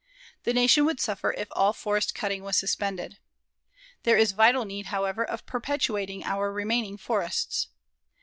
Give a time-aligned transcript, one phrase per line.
[0.45, 3.19] The Nation would suffer if all forest cutting was suspended.
[4.01, 7.67] There is a vital need, however, of perpetuating our remaining forests.